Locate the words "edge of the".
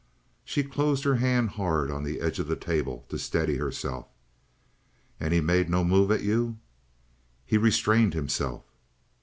2.21-2.55